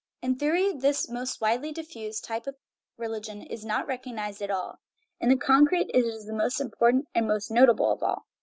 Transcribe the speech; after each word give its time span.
In 0.23 0.33
theory 0.35 0.73
this 0.73 1.07
most 1.09 1.39
widely 1.41 1.71
diffused 1.71 2.23
type 2.23 2.47
of 2.47 2.55
religion 2.97 3.43
is 3.43 3.63
not 3.63 3.85
recognized 3.85 4.41
at 4.41 4.49
all; 4.49 4.79
in 5.19 5.29
the 5.29 5.37
concrete 5.37 5.91
it 5.93 6.03
is 6.05 6.25
the 6.25 6.33
most 6.33 6.59
important 6.59 7.05
and 7.13 7.27
most 7.27 7.51
notable 7.51 7.91
of 7.91 8.01
all. 8.01 8.25